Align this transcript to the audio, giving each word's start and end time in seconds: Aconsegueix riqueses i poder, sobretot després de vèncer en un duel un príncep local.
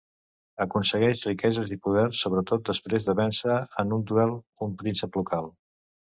Aconsegueix 0.63 1.19
riqueses 1.27 1.73
i 1.75 1.77
poder, 1.87 2.05
sobretot 2.21 2.65
després 2.71 3.07
de 3.11 3.15
vèncer 3.21 3.59
en 3.85 3.95
un 4.01 4.09
duel 4.15 4.35
un 4.69 4.75
príncep 4.83 5.23
local. 5.23 5.55